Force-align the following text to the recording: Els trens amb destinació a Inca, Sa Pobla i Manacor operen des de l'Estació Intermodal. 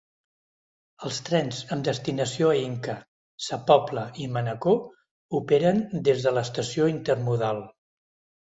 Els 1.09 1.19
trens 1.27 1.59
amb 1.75 1.85
destinació 1.87 2.49
a 2.53 2.55
Inca, 2.61 2.95
Sa 3.49 3.59
Pobla 3.69 4.07
i 4.23 4.27
Manacor 4.39 4.81
operen 5.41 5.85
des 6.09 6.27
de 6.27 6.35
l'Estació 6.39 6.89
Intermodal. 6.97 7.63